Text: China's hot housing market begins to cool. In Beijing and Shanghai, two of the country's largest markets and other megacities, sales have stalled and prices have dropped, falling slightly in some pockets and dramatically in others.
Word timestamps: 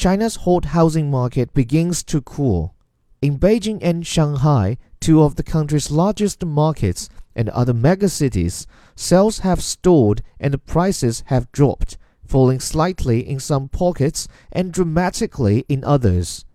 China's 0.00 0.36
hot 0.36 0.64
housing 0.64 1.10
market 1.10 1.52
begins 1.52 2.02
to 2.02 2.22
cool. 2.22 2.74
In 3.20 3.38
Beijing 3.38 3.80
and 3.82 4.06
Shanghai, 4.06 4.78
two 4.98 5.22
of 5.22 5.36
the 5.36 5.42
country's 5.42 5.90
largest 5.90 6.42
markets 6.42 7.10
and 7.36 7.50
other 7.50 7.74
megacities, 7.74 8.64
sales 8.96 9.40
have 9.40 9.62
stalled 9.62 10.22
and 10.40 10.64
prices 10.64 11.22
have 11.26 11.52
dropped, 11.52 11.98
falling 12.24 12.60
slightly 12.60 13.20
in 13.28 13.38
some 13.40 13.68
pockets 13.68 14.26
and 14.50 14.72
dramatically 14.72 15.66
in 15.68 15.84
others. 15.84 16.46